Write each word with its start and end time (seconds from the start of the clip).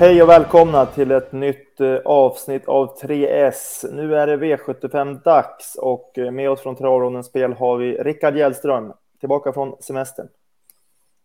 Hej 0.00 0.22
och 0.22 0.28
välkomna 0.28 0.86
till 0.86 1.10
ett 1.10 1.32
nytt 1.32 1.80
eh, 1.80 1.96
avsnitt 2.04 2.68
av 2.68 2.98
3S. 2.98 3.92
Nu 3.92 4.16
är 4.16 4.26
det 4.26 4.36
V75-dags 4.36 5.74
och 5.78 6.18
eh, 6.18 6.30
med 6.30 6.50
oss 6.50 6.60
från 6.60 6.76
Travrådens 6.76 7.26
spel 7.26 7.52
har 7.52 7.76
vi 7.76 7.92
Rickard 7.92 8.36
Hjellström, 8.36 8.92
tillbaka 9.20 9.52
från 9.52 9.76
semestern. 9.80 10.28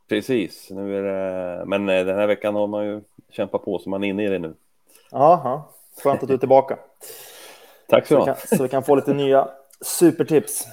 Precis, 0.09 0.67
nu 0.71 0.97
är 0.97 1.03
det... 1.03 1.65
men 1.65 1.89
eh, 1.89 2.05
den 2.05 2.17
här 2.17 2.27
veckan 2.27 2.55
har 2.55 2.67
man 2.67 2.85
ju 2.85 3.01
kämpat 3.29 3.65
på 3.65 3.79
så 3.79 3.89
man 3.89 4.03
är 4.03 4.07
inne 4.07 4.25
i 4.25 4.29
det 4.29 4.39
nu. 4.39 4.53
Ja, 5.11 5.69
skönt 6.03 6.21
att 6.23 6.27
du 6.27 6.33
är 6.33 6.37
tillbaka. 6.37 6.77
Tack 7.87 8.07
så 8.07 8.19
mycket. 8.19 8.57
Så 8.57 8.63
vi 8.63 8.69
kan 8.69 8.83
få 8.83 8.95
lite 8.95 9.13
nya 9.13 9.49
supertips. 9.81 10.67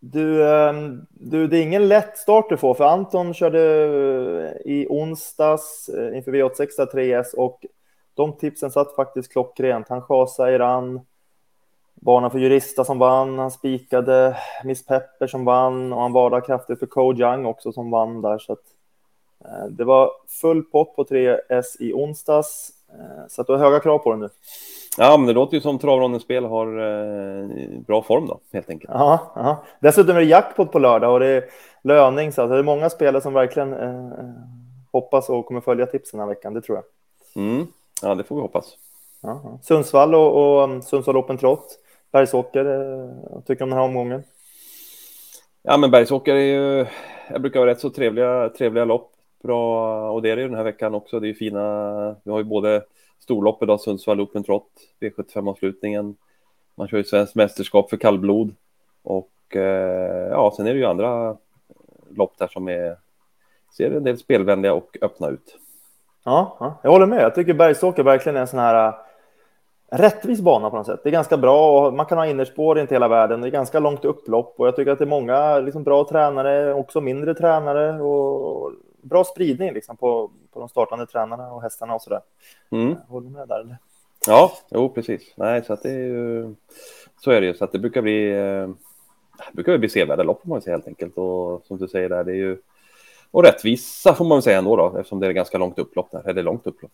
Du, 0.00 0.48
ehm, 0.48 1.06
du, 1.10 1.46
det 1.46 1.58
är 1.58 1.62
ingen 1.62 1.88
lätt 1.88 2.18
start 2.18 2.48
du 2.48 2.56
får, 2.56 2.74
för 2.74 2.84
Anton 2.84 3.34
körde 3.34 3.60
eh, 3.60 4.72
i 4.72 4.86
onsdags 4.90 5.88
eh, 5.88 6.16
inför 6.16 6.32
V86 6.32 6.92
3S 6.94 7.34
och 7.36 7.66
de 8.14 8.36
tipsen 8.36 8.70
satt 8.70 8.94
faktiskt 8.94 9.32
klockrent. 9.32 9.88
Han 9.88 10.02
chasade 10.02 10.54
Iran, 10.54 11.00
Barnen 11.94 12.30
för 12.30 12.38
Jurista 12.38 12.84
som 12.84 12.98
vann, 12.98 13.38
han 13.38 13.50
spikade 13.50 14.36
Miss 14.64 14.86
Pepper 14.86 15.26
som 15.26 15.44
vann 15.44 15.92
och 15.92 16.02
han 16.02 16.12
varnade 16.12 16.46
kraftigt 16.46 16.78
för 16.78 16.86
Ko 16.86 17.14
Young 17.14 17.46
också 17.46 17.72
som 17.72 17.90
vann 17.90 18.22
där. 18.22 18.38
Så 18.38 18.52
att, 18.52 18.64
eh, 19.44 19.66
det 19.70 19.84
var 19.84 20.10
full 20.40 20.62
pott 20.62 20.96
på 20.96 21.04
3S 21.04 21.76
i 21.80 21.92
onsdags, 21.92 22.72
så 23.28 23.40
att 23.40 23.46
du 23.46 23.52
har 23.52 23.60
höga 23.60 23.80
krav 23.80 23.98
på 23.98 24.10
den 24.10 24.20
nu. 24.20 24.28
Ja, 24.98 25.16
men 25.16 25.26
det 25.26 25.32
låter 25.32 25.54
ju 25.54 25.60
som 25.60 25.78
Travrondens 25.78 26.22
spel 26.22 26.44
har 26.44 26.66
eh, 26.66 27.80
bra 27.86 28.02
form 28.02 28.26
då, 28.26 28.40
helt 28.52 28.70
enkelt. 28.70 28.90
Ja, 28.94 29.32
ja. 29.34 29.64
Dessutom 29.80 30.16
är 30.16 30.20
det 30.20 30.26
jackpot 30.26 30.72
på 30.72 30.78
lördag 30.78 31.12
och 31.12 31.20
det 31.20 31.26
är 31.26 31.44
löning, 31.82 32.32
så 32.32 32.42
alltså 32.42 32.54
det 32.54 32.60
är 32.60 32.64
många 32.64 32.90
spelare 32.90 33.22
som 33.22 33.32
verkligen 33.32 33.72
eh, 33.72 34.28
hoppas 34.92 35.28
och 35.28 35.46
kommer 35.46 35.60
följa 35.60 35.86
tipsen 35.86 36.18
den 36.18 36.28
här 36.28 36.34
veckan, 36.34 36.54
det 36.54 36.60
tror 36.60 36.78
jag. 36.78 36.84
Mm. 37.44 37.66
Ja, 38.02 38.14
det 38.14 38.24
får 38.24 38.36
vi 38.36 38.42
hoppas. 38.42 38.76
Ja. 39.20 39.58
Sundsvall 39.62 40.14
och, 40.14 40.36
och 40.36 40.64
um, 40.64 40.82
Sundsvall 40.82 41.16
Open 41.16 41.38
Trot, 41.38 41.66
Bergsåker, 42.12 42.64
eh, 42.64 43.40
tycker 43.46 43.64
om 43.64 43.70
den 43.70 43.78
här 43.78 43.86
omgången? 43.86 44.22
Ja, 45.62 45.76
men 45.76 45.90
Bergsåker 45.90 46.34
är 46.34 46.38
ju, 46.38 46.86
jag 47.30 47.40
brukar 47.40 47.60
vara 47.60 47.70
rätt 47.70 47.80
så 47.80 47.90
trevliga, 47.90 48.48
trevliga 48.48 48.84
lopp. 48.84 49.12
Bra, 49.42 50.10
och 50.10 50.22
det 50.22 50.30
är 50.30 50.36
det 50.36 50.42
ju 50.42 50.48
den 50.48 50.56
här 50.56 50.64
veckan 50.64 50.94
också. 50.94 51.20
Det 51.20 51.28
är 51.28 51.34
fina, 51.34 52.16
vi 52.24 52.30
har 52.30 52.38
ju 52.38 52.44
både 52.44 52.82
storloppet 53.18 53.62
idag, 53.62 53.80
Sundsvall 53.80 54.20
Open 54.20 54.44
Trot, 54.44 54.70
V75-avslutningen. 55.00 56.14
Man 56.74 56.88
kör 56.88 56.98
ju 56.98 57.04
svenskt 57.04 57.34
mästerskap 57.34 57.90
för 57.90 57.96
kallblod 57.96 58.54
och 59.02 59.56
eh, 59.56 60.28
ja, 60.30 60.52
sen 60.56 60.66
är 60.66 60.74
det 60.74 60.78
ju 60.78 60.86
andra 60.86 61.36
lopp 62.10 62.38
där 62.38 62.48
som 62.48 62.68
är, 62.68 62.96
ser 63.76 63.90
en 63.90 64.04
del 64.04 64.18
spelvänliga 64.18 64.74
och 64.74 64.96
öppna 65.02 65.28
ut. 65.28 65.58
Ja, 66.24 66.56
ja, 66.60 66.80
jag 66.82 66.90
håller 66.90 67.06
med. 67.06 67.22
Jag 67.22 67.34
tycker 67.34 67.54
Bergsåker 67.54 68.02
verkligen 68.02 68.36
är 68.36 68.40
en 68.40 68.46
sån 68.46 68.58
här 68.58 68.88
eh, 68.88 68.94
rättvis 69.90 70.40
bana 70.40 70.70
på 70.70 70.76
något 70.76 70.86
sätt. 70.86 71.00
Det 71.02 71.08
är 71.08 71.12
ganska 71.12 71.36
bra 71.36 71.86
och 71.86 71.94
man 71.94 72.06
kan 72.06 72.18
ha 72.18 72.26
innerspår 72.26 72.78
inte 72.78 72.94
hela 72.94 73.08
världen. 73.08 73.40
Det 73.40 73.48
är 73.48 73.50
ganska 73.50 73.78
långt 73.78 74.04
upplopp 74.04 74.54
och 74.56 74.66
jag 74.66 74.76
tycker 74.76 74.92
att 74.92 74.98
det 74.98 75.04
är 75.04 75.06
många 75.06 75.58
liksom, 75.58 75.84
bra 75.84 76.04
tränare, 76.04 76.74
också 76.74 77.00
mindre 77.00 77.34
tränare 77.34 78.00
och 78.02 78.72
bra 79.08 79.24
spridning 79.24 79.72
liksom, 79.72 79.96
på, 79.96 80.30
på 80.52 80.60
de 80.60 80.68
startande 80.68 81.06
tränarna 81.06 81.52
och 81.52 81.62
hästarna 81.62 81.94
och 81.94 82.02
så 82.02 82.10
där. 82.10 82.20
Mm. 82.70 82.96
Håller 83.08 83.28
du 83.28 83.32
med 83.32 83.48
där? 83.48 83.60
Eller? 83.60 83.76
Ja, 84.26 84.52
jo, 84.70 84.88
precis. 84.88 85.32
Nej, 85.36 85.64
så 85.64 85.72
att 85.72 85.82
det 85.82 85.90
är 85.90 85.98
ju 85.98 86.54
så 87.20 87.30
är 87.30 87.40
det 87.40 87.46
ju 87.46 87.54
så 87.54 87.64
att 87.64 87.72
det 87.72 87.78
brukar 87.78 88.02
bli. 88.02 88.30
Eh, 88.30 88.68
brukar 89.52 89.78
bli 89.78 89.88
sevärda 89.88 90.22
lopp 90.22 90.42
får 90.42 90.48
man 90.48 90.62
säga 90.62 90.76
helt 90.76 90.88
enkelt 90.88 91.18
och 91.18 91.62
som 91.66 91.78
du 91.78 91.88
säger 91.88 92.08
där, 92.08 92.24
det 92.24 92.32
är 92.32 92.36
ju 92.36 92.58
och 93.30 93.44
rättvisa 93.44 94.14
får 94.14 94.24
man 94.24 94.36
väl 94.36 94.42
säga 94.42 94.58
ändå 94.58 94.76
då, 94.76 94.96
eftersom 94.96 95.20
det 95.20 95.26
är 95.26 95.32
ganska 95.32 95.58
långt 95.58 95.78
upplopp 95.78 96.10
där, 96.10 96.28
eller 96.28 96.42
långt 96.42 96.66
upplopp. 96.66 96.92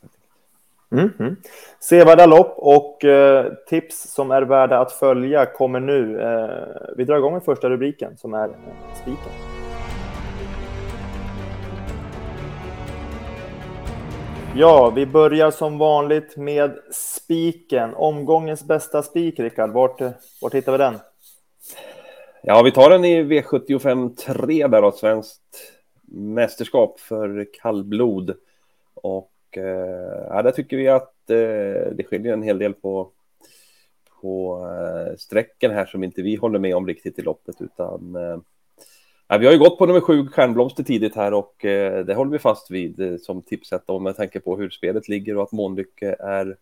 Mm 0.92 1.10
-hmm. 1.18 1.36
Sevärda 1.80 2.26
lopp 2.26 2.54
och 2.56 3.04
eh, 3.04 3.52
tips 3.68 4.14
som 4.14 4.30
är 4.30 4.42
värda 4.42 4.78
att 4.78 4.92
följa 4.92 5.46
kommer 5.46 5.80
nu. 5.80 6.20
Eh, 6.20 6.94
vi 6.96 7.04
drar 7.04 7.16
igång 7.16 7.32
med 7.32 7.42
första 7.42 7.70
rubriken 7.70 8.16
som 8.16 8.34
är 8.34 8.48
eh, 8.48 8.54
spiken. 9.02 9.53
Ja, 14.56 14.90
vi 14.90 15.06
börjar 15.06 15.50
som 15.50 15.78
vanligt 15.78 16.36
med 16.36 16.78
spiken. 16.90 17.94
Omgångens 17.94 18.64
bästa 18.64 19.02
spik, 19.02 19.40
Rickard. 19.40 19.70
Vart, 19.70 20.00
vart 20.40 20.54
hittar 20.54 20.72
vi 20.72 20.78
den? 20.78 20.94
Ja, 22.42 22.62
vi 22.62 22.70
tar 22.70 22.90
den 22.90 23.04
i 23.04 23.22
V75 23.22 24.14
3 24.14 24.66
där 24.66 24.82
då, 24.82 24.92
svenskt 24.92 25.42
mästerskap 26.12 27.00
för 27.00 27.46
kallblod. 27.62 28.36
Och 28.94 29.32
eh, 29.50 30.26
ja, 30.28 30.42
där 30.42 30.50
tycker 30.50 30.76
vi 30.76 30.88
att 30.88 31.30
eh, 31.30 31.92
det 31.92 32.06
skiljer 32.08 32.32
en 32.32 32.42
hel 32.42 32.58
del 32.58 32.74
på, 32.74 33.10
på 34.20 34.66
eh, 34.66 35.16
sträckan 35.16 35.70
här 35.70 35.86
som 35.86 36.04
inte 36.04 36.22
vi 36.22 36.36
håller 36.36 36.58
med 36.58 36.76
om 36.76 36.86
riktigt 36.86 37.18
i 37.18 37.22
loppet, 37.22 37.56
utan 37.60 38.16
eh, 38.16 38.38
Ja, 39.28 39.38
vi 39.38 39.46
har 39.46 39.52
ju 39.52 39.58
gått 39.58 39.78
på 39.78 39.86
nummer 39.86 40.00
sju 40.00 40.26
stjärnblomster 40.26 40.82
tidigt 40.82 41.16
här 41.16 41.34
och 41.34 41.64
eh, 41.64 42.04
det 42.04 42.14
håller 42.14 42.32
vi 42.32 42.38
fast 42.38 42.70
vid 42.70 43.00
eh, 43.00 43.16
som 43.16 43.42
tipset 43.42 43.82
och 43.86 44.02
med 44.02 44.16
tanke 44.16 44.40
på 44.40 44.56
hur 44.56 44.70
spelet 44.70 45.08
ligger 45.08 45.36
och 45.36 45.42
att 45.42 45.52
Månlycke 45.52 46.16
är 46.18 46.56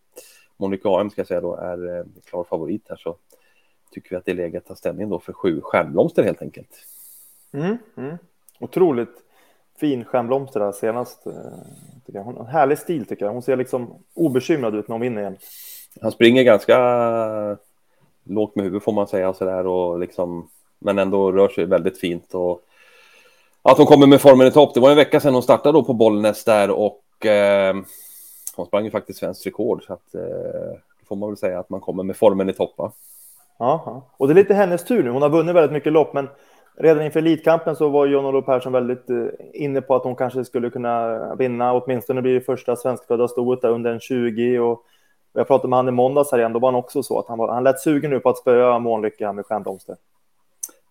Månlycke 0.57 0.89
AM 0.89 1.09
ska 1.09 1.19
jag 1.19 1.27
säga 1.27 1.41
då 1.41 1.55
är 1.55 1.97
eh, 1.97 2.05
klar 2.29 2.43
favorit 2.43 2.85
här 2.89 2.95
så 2.95 3.15
tycker 3.91 4.09
vi 4.09 4.15
att 4.15 4.25
det 4.25 4.31
är 4.31 4.35
läge 4.35 4.57
att 4.57 4.65
ta 4.65 4.75
ställning 4.75 5.09
då 5.09 5.19
för 5.19 5.33
sju 5.33 5.61
stjärnblomster 5.61 6.23
helt 6.23 6.41
enkelt. 6.41 6.85
Mm, 7.53 7.77
mm. 7.97 8.17
Otroligt 8.59 9.23
fin 9.79 10.05
stjärnblomster 10.05 10.59
där 10.59 10.71
senast. 10.71 11.27
Eh, 11.27 11.33
tycker 12.05 12.19
jag. 12.19 12.23
Hon 12.23 12.37
en 12.37 12.45
härlig 12.45 12.77
stil 12.77 13.05
tycker 13.05 13.25
jag. 13.25 13.33
Hon 13.33 13.41
ser 13.41 13.55
liksom 13.57 14.03
obekymrad 14.13 14.75
ut 14.75 14.87
när 14.87 14.93
hon 14.93 15.01
vinner 15.01 15.21
igen. 15.21 15.37
Han 16.01 16.11
springer 16.11 16.43
ganska 16.43 16.77
lågt 18.23 18.55
med 18.55 18.65
huvudet 18.65 18.83
får 18.83 18.93
man 18.93 19.07
säga 19.07 19.33
så 19.33 19.45
där 19.45 19.67
och 19.67 19.99
liksom 19.99 20.49
men 20.83 20.99
ändå 20.99 21.31
rör 21.31 21.49
sig 21.49 21.65
väldigt 21.65 21.99
fint 21.99 22.33
och 22.33 22.61
att 23.61 23.77
hon 23.77 23.87
kommer 23.87 24.07
med 24.07 24.21
formen 24.21 24.47
i 24.47 24.51
topp. 24.51 24.73
Det 24.73 24.79
var 24.79 24.89
en 24.89 24.95
vecka 24.95 25.19
sedan 25.19 25.33
hon 25.33 25.43
startade 25.43 25.77
då 25.77 25.83
på 25.83 25.93
Bollnäs 25.93 26.43
där 26.43 26.69
och 26.69 27.25
eh, 27.25 27.75
hon 28.55 28.65
sprang 28.65 28.85
ju 28.85 28.91
faktiskt 28.91 29.19
svenskt 29.19 29.45
rekord 29.45 29.83
så 29.83 29.93
att 29.93 30.15
eh, 30.15 30.21
då 30.99 31.05
får 31.07 31.15
man 31.15 31.29
väl 31.29 31.37
säga 31.37 31.59
att 31.59 31.69
man 31.69 31.81
kommer 31.81 32.03
med 32.03 32.15
formen 32.15 32.49
i 32.49 32.53
topp. 32.53 32.73
Va? 32.77 32.91
Ja, 33.59 34.01
och 34.17 34.27
det 34.27 34.33
är 34.33 34.35
lite 34.35 34.53
hennes 34.53 34.85
tur 34.85 35.03
nu. 35.03 35.09
Hon 35.09 35.21
har 35.21 35.29
vunnit 35.29 35.55
väldigt 35.55 35.71
mycket 35.71 35.93
lopp, 35.93 36.13
men 36.13 36.29
redan 36.77 37.05
inför 37.05 37.19
elitkampen 37.19 37.75
så 37.75 37.89
var 37.89 38.05
John-Olof 38.05 38.45
Persson 38.45 38.73
väldigt 38.73 39.09
eh, 39.09 39.25
inne 39.53 39.81
på 39.81 39.95
att 39.95 40.03
hon 40.03 40.15
kanske 40.15 40.45
skulle 40.45 40.69
kunna 40.69 41.35
vinna, 41.35 41.73
åtminstone 41.73 42.21
bli 42.21 42.33
det 42.33 42.41
första 42.41 42.75
svenskfödda 42.75 43.27
stoet 43.27 43.61
där 43.61 43.69
under 43.69 43.91
en 43.91 43.99
20 43.99 44.59
och 44.59 44.83
jag 45.33 45.47
pratade 45.47 45.69
med 45.69 45.77
han 45.77 45.87
i 45.87 45.91
måndags 45.91 46.31
här 46.31 46.39
igen, 46.39 46.53
då 46.53 46.59
var 46.59 46.71
han 46.71 46.79
också 46.79 47.03
så 47.03 47.19
att 47.19 47.27
han, 47.27 47.37
var, 47.37 47.53
han 47.53 47.63
lät 47.63 47.79
sugen 47.79 48.11
nu 48.11 48.19
på 48.19 48.29
att 48.29 48.37
spöa 48.37 48.79
Månlycke 48.79 49.31
med 49.31 49.45
stjärnblomster. 49.45 49.95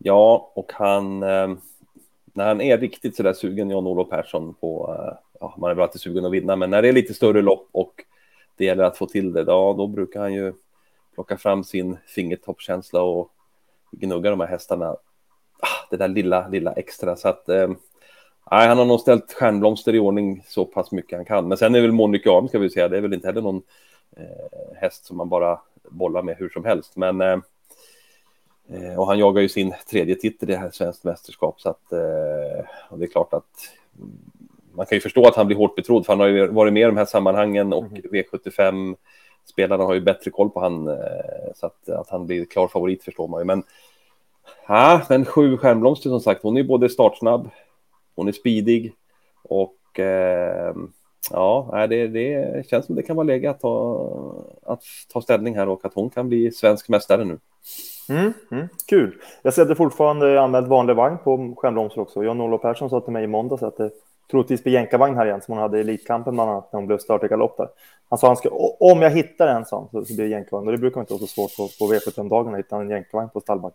Ja, 0.05 0.53
och 0.55 0.73
han, 0.73 1.23
eh, 1.23 1.51
när 2.33 2.47
han 2.47 2.61
är 2.61 2.79
riktigt 2.79 3.17
så 3.17 3.23
där 3.23 3.33
sugen, 3.33 3.71
Jan-Olof 3.71 4.09
Persson, 4.09 4.55
på, 4.55 4.97
eh, 4.99 5.15
ja, 5.41 5.55
man 5.59 5.71
är 5.71 5.75
väl 5.75 5.83
alltid 5.83 6.01
sugen 6.01 6.25
att 6.25 6.33
vinna, 6.33 6.57
men 6.57 6.71
när 6.71 6.83
det 6.83 6.89
är 6.89 6.93
lite 6.93 7.15
större 7.15 7.43
lopp 7.43 7.69
och 7.73 8.05
det 8.57 8.65
gäller 8.65 8.85
att 8.85 8.97
få 8.97 9.07
till 9.07 9.33
det, 9.33 9.41
ja, 9.41 9.75
då 9.79 9.87
brukar 9.87 10.21
han 10.21 10.33
ju 10.33 10.53
plocka 11.15 11.37
fram 11.37 11.65
sin 11.65 11.97
fingertoppkänsla 12.07 13.03
och 13.03 13.31
gnugga 13.91 14.31
de 14.31 14.41
här 14.41 14.47
hästarna. 14.47 14.87
Ah, 15.61 15.87
det 15.91 15.97
där 15.97 16.09
lilla, 16.09 16.49
lilla 16.49 16.73
extra, 16.73 17.17
så 17.17 17.29
att 17.29 17.49
eh, 17.49 17.71
Nej, 18.51 18.69
han 18.69 18.79
har 18.79 18.85
nog 18.85 19.01
ställt 19.01 19.33
stjärnblomster 19.33 19.95
i 19.95 19.99
ordning 19.99 20.45
så 20.47 20.65
pass 20.65 20.93
mycket 20.93 21.19
han 21.19 21.25
kan. 21.25 21.49
Men 21.49 21.59
sen 21.59 21.75
är 21.75 21.81
väl 21.81 21.93
Monica 21.93 22.31
Arm, 22.31 22.49
ska 22.49 22.59
vi 22.59 22.71
säga, 22.71 22.89
det 22.89 22.97
är 22.97 23.01
väl 23.01 23.15
inte 23.15 23.27
heller 23.27 23.43
någon 23.43 23.63
eh, 24.17 24.77
häst 24.77 25.05
som 25.05 25.17
man 25.17 25.29
bara 25.29 25.61
bollar 25.91 26.23
med 26.23 26.37
hur 26.37 26.49
som 26.49 26.65
helst. 26.65 26.97
Men 26.97 27.21
Eh, 27.21 27.37
och 28.97 29.07
han 29.07 29.19
jagar 29.19 29.43
ju 29.43 29.49
sin 29.49 29.75
tredje 29.91 30.15
titel 30.15 30.51
i 30.51 30.53
det 30.53 30.59
här 30.59 30.71
svenskt 30.71 31.05
mästerskap 31.05 31.61
så 31.61 31.69
att 31.69 31.93
eh, 31.93 32.65
det 32.97 33.05
är 33.05 33.11
klart 33.13 33.35
att 33.35 33.75
man 34.73 34.87
kan 34.87 34.97
ju 34.97 35.01
förstå 35.01 35.29
att 35.29 35.37
han 35.37 35.47
blir 35.47 35.57
hårt 35.57 35.77
betrodd 35.77 36.07
för 36.07 36.13
han 36.13 36.21
har 36.21 36.27
ju 36.27 36.47
varit 36.47 36.73
med 36.73 36.83
i 36.83 36.87
de 36.87 36.97
här 36.97 37.05
sammanhangen 37.05 37.73
och 37.73 37.85
mm. 37.85 38.03
V75 38.03 38.97
spelarna 39.45 39.85
har 39.85 39.95
ju 39.95 40.01
bättre 40.01 40.31
koll 40.31 40.51
på 40.51 40.61
han 40.61 40.89
eh, 40.89 41.53
så 41.55 41.67
att, 41.67 41.89
att 41.89 42.11
han 42.11 42.27
blir 42.27 42.45
klar 42.45 42.69
favorit 42.69 43.05
förstår 43.05 43.29
man 43.29 43.41
ju. 43.41 43.45
Men 43.45 43.63
ja, 44.69 45.03
men 45.09 45.25
sju 45.25 45.57
stjärnblomster 45.57 46.11
som 46.11 46.21
sagt. 46.21 46.43
Hon 46.43 46.57
är 46.57 46.63
både 46.63 46.89
startsnabb, 46.89 47.51
hon 48.15 48.29
är 48.29 48.33
speedig 48.33 48.93
och 49.43 50.01
eh, 50.01 50.75
ja, 51.31 51.87
det, 51.91 52.07
det 52.07 52.67
känns 52.69 52.87
som 52.87 52.95
det 52.95 53.03
kan 53.03 53.17
vara 53.17 53.27
läge 53.27 53.51
att 53.51 53.61
ta, 53.61 54.45
att 54.63 54.83
ta 55.13 55.23
ställning 55.23 55.57
här 55.57 55.69
och 55.69 55.85
att 55.85 55.95
hon 55.95 56.11
kan 56.11 56.29
bli 56.29 56.51
svensk 56.51 56.89
mästare 56.89 57.25
nu. 57.25 57.39
Mm, 58.09 58.33
mm, 58.51 58.69
kul. 58.87 59.15
Jag 59.43 59.55
ser 59.55 59.63
att 59.63 59.69
det 59.69 59.75
fortfarande 59.75 60.43
anmält 60.43 60.69
vanlig 60.69 60.97
vagn 60.97 61.19
på 61.25 61.55
skärmbromsar 61.57 62.03
också. 62.03 62.25
Jan-Olof 62.25 62.63
Persson 62.63 62.91
sa 62.91 63.01
till 63.01 63.13
mig 63.13 63.25
i 63.25 63.27
måndags 63.27 63.63
att 63.63 63.77
det 63.77 63.91
troligtvis 64.31 64.65
blir 64.65 64.73
jänkarvagn 64.73 65.17
här 65.17 65.27
igen 65.27 65.43
som 65.43 65.55
hon 65.55 65.63
hade 65.63 65.79
i 65.79 65.81
Elitkampen 65.81 66.35
bland 66.35 66.51
annat 66.51 66.73
när 66.73 66.81
hon 66.81 66.87
blev 66.87 66.99
start 66.99 67.25
i 67.25 67.29
galopp 67.29 67.57
där. 67.57 67.69
Han 68.09 68.19
sa 68.19 68.27
han 68.27 68.37
ska, 68.37 68.49
om 68.81 69.03
jag 69.03 69.11
hittar 69.11 69.49
en 69.49 69.65
sån 69.65 69.89
så, 69.91 70.05
så 70.05 70.15
blir 70.15 70.25
det 70.25 70.31
jänkarvagn 70.31 70.67
och 70.67 70.73
det 70.73 70.79
brukar 70.79 71.01
inte 71.01 71.13
vara 71.13 71.21
så 71.21 71.27
svårt 71.27 71.57
på, 71.57 71.69
på 71.79 71.93
V75-dagarna 71.93 72.59
att 72.59 72.65
hitta 72.65 72.77
en 72.77 72.91
jänkarvagn 72.91 73.31
på 73.31 73.41
stallback. 73.41 73.75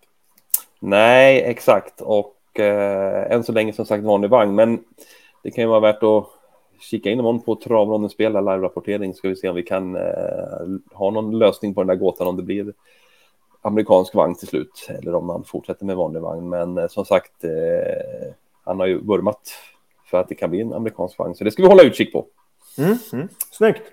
Nej, 0.79 1.41
exakt 1.41 2.01
och 2.01 2.59
eh, 2.59 3.31
än 3.31 3.43
så 3.43 3.51
länge 3.51 3.73
som 3.73 3.85
sagt 3.85 4.03
vanlig 4.03 4.29
vagn, 4.29 4.55
men 4.55 4.79
det 5.43 5.51
kan 5.51 5.63
ju 5.63 5.67
vara 5.67 5.79
värt 5.79 6.03
att 6.03 6.25
kika 6.79 7.09
in 7.09 7.19
imorgon 7.19 7.41
på 7.41 7.55
Travrondens 7.55 8.13
spel, 8.13 8.33
live-rapportering, 8.33 9.13
ska 9.13 9.29
vi 9.29 9.35
se 9.35 9.49
om 9.49 9.55
vi 9.55 9.63
kan 9.63 9.95
eh, 9.95 10.67
ha 10.93 11.11
någon 11.11 11.39
lösning 11.39 11.73
på 11.73 11.81
den 11.81 11.87
där 11.87 11.95
gåtan 11.95 12.27
om 12.27 12.37
det 12.37 12.43
blir 12.43 12.73
amerikansk 13.61 14.15
vagn 14.15 14.35
till 14.35 14.47
slut 14.47 14.89
eller 14.89 15.15
om 15.15 15.25
man 15.25 15.43
fortsätter 15.43 15.85
med 15.85 15.95
vanlig 15.95 16.21
vagn. 16.21 16.49
Men 16.49 16.77
eh, 16.77 16.87
som 16.87 17.05
sagt, 17.05 17.43
eh, 17.43 18.33
han 18.63 18.79
har 18.79 18.87
ju 18.87 19.01
vurmat 19.01 19.53
för 20.05 20.17
att 20.17 20.29
det 20.29 20.35
kan 20.35 20.49
bli 20.49 20.61
en 20.61 20.73
amerikansk 20.73 21.19
vagn, 21.19 21.35
så 21.35 21.43
det 21.43 21.51
ska 21.51 21.61
vi 21.61 21.67
hålla 21.67 21.83
utkik 21.83 22.13
på. 22.13 22.25
Mm, 22.77 22.97
mm. 23.13 23.27
Snyggt! 23.51 23.83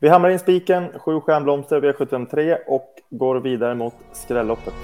Vi 0.00 0.08
hamnar 0.08 0.30
in 0.30 0.38
spiken, 0.38 0.98
sju 0.98 1.20
stjärnblomster 1.20 1.80
V753 1.80 2.56
och 2.66 2.94
går 3.10 3.36
vidare 3.36 3.74
mot 3.74 3.94
skrälloppet. 4.12 4.74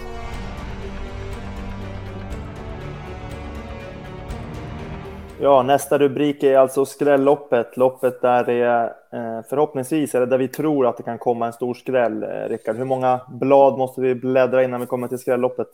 Ja, 5.40 5.62
nästa 5.62 5.98
rubrik 5.98 6.42
är 6.42 6.58
alltså 6.58 6.86
skrälloppet. 6.86 7.76
Loppet 7.76 8.20
där 8.20 8.44
det 8.44 8.94
är 9.14 9.36
eh, 9.36 9.42
förhoppningsvis, 9.48 10.14
eller 10.14 10.26
där 10.26 10.38
vi 10.38 10.48
tror 10.48 10.86
att 10.86 10.96
det 10.96 11.02
kan 11.02 11.18
komma 11.18 11.46
en 11.46 11.52
stor 11.52 11.74
skräll. 11.74 12.22
Eh, 12.22 12.48
Rickard, 12.48 12.76
hur 12.76 12.84
många 12.84 13.20
blad 13.28 13.78
måste 13.78 14.00
vi 14.00 14.14
bläddra 14.14 14.64
innan 14.64 14.80
vi 14.80 14.86
kommer 14.86 15.08
till 15.08 15.18
skrälloppet? 15.18 15.68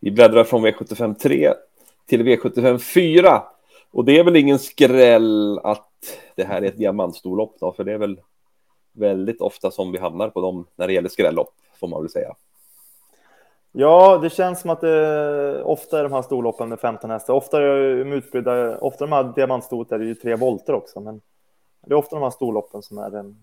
Vi 0.00 0.10
bläddrar 0.10 0.44
från 0.44 0.66
V75 0.66 1.14
3 1.14 1.52
till 2.06 2.22
V75 2.22 2.78
4. 2.78 3.42
Och 3.92 4.04
det 4.04 4.18
är 4.18 4.24
väl 4.24 4.36
ingen 4.36 4.58
skräll 4.58 5.58
att 5.58 5.88
det 6.34 6.44
här 6.44 6.62
är 6.62 6.66
ett 6.66 6.78
diamantstorlopp 6.78 7.56
då, 7.60 7.72
för 7.72 7.84
det 7.84 7.92
är 7.92 7.98
väl 7.98 8.20
väldigt 8.92 9.40
ofta 9.40 9.70
som 9.70 9.92
vi 9.92 9.98
hamnar 9.98 10.28
på 10.28 10.40
dem 10.40 10.66
när 10.76 10.86
det 10.86 10.92
gäller 10.92 11.08
skrällopp, 11.08 11.54
får 11.80 11.88
man 11.88 12.02
väl 12.02 12.10
säga. 12.10 12.34
Ja, 13.72 14.18
det 14.22 14.30
känns 14.30 14.60
som 14.60 14.70
att 14.70 14.80
det 14.80 15.62
ofta 15.62 15.98
är 15.98 16.02
de 16.02 16.12
här 16.12 16.22
storloppen 16.22 16.68
med 16.68 16.80
15 16.80 17.10
hästar. 17.10 17.34
Ofta 17.34 17.62
är 17.62 17.96
de 17.96 18.12
utspridda, 18.12 18.78
ofta 18.78 19.06
de 19.06 19.12
här 19.12 19.32
diamantstoet 19.34 19.92
är 19.92 19.98
det 19.98 20.04
ju 20.04 20.14
tre 20.14 20.36
volter 20.36 20.72
också, 20.72 21.00
men 21.00 21.20
det 21.90 21.94
är 21.94 21.98
ofta 21.98 22.16
de 22.16 22.22
här 22.22 22.30
storloppen 22.30 22.82
som 22.82 22.98
är 22.98 23.10
den 23.10 23.36